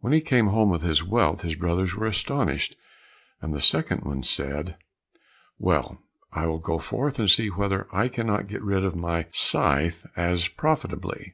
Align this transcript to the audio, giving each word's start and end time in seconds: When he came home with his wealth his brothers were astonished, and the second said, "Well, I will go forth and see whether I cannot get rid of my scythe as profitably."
When 0.00 0.12
he 0.12 0.20
came 0.20 0.48
home 0.48 0.68
with 0.68 0.82
his 0.82 1.02
wealth 1.02 1.40
his 1.40 1.54
brothers 1.54 1.94
were 1.94 2.06
astonished, 2.06 2.76
and 3.40 3.54
the 3.54 3.62
second 3.62 4.26
said, 4.26 4.76
"Well, 5.58 6.02
I 6.30 6.44
will 6.44 6.58
go 6.58 6.78
forth 6.78 7.18
and 7.18 7.30
see 7.30 7.48
whether 7.48 7.86
I 7.90 8.08
cannot 8.08 8.48
get 8.48 8.60
rid 8.60 8.84
of 8.84 8.94
my 8.94 9.28
scythe 9.32 10.04
as 10.16 10.48
profitably." 10.48 11.32